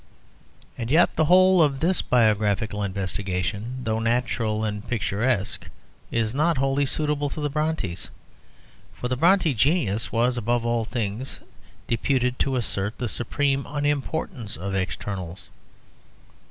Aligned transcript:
And 0.79 0.89
yet 0.89 1.15
the 1.15 1.25
whole 1.25 1.61
of 1.61 1.79
this 1.79 2.01
biographical 2.01 2.81
investigation, 2.81 3.81
though 3.83 3.99
natural 3.99 4.63
and 4.65 4.87
picturesque, 4.87 5.67
is 6.09 6.33
not 6.33 6.57
wholly 6.57 6.87
suitable 6.87 7.29
to 7.29 7.39
the 7.39 7.51
Brontës. 7.51 8.09
For 8.95 9.07
the 9.09 9.15
Brontë 9.17 9.55
genius 9.55 10.11
was 10.11 10.37
above 10.39 10.65
all 10.65 10.85
things 10.85 11.39
deputed 11.85 12.39
to 12.39 12.55
assert 12.55 12.97
the 12.97 13.07
supreme 13.07 13.67
unimportance 13.69 14.57
of 14.57 14.73
externals. 14.73 15.49